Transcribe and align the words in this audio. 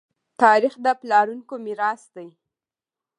تاریخ 0.41 0.73
د 0.85 0.87
پلارونکو 1.01 1.55
میراث 1.65 2.01
دی. 2.15 2.29